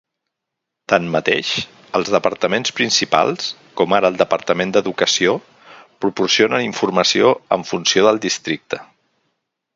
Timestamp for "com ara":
3.81-4.11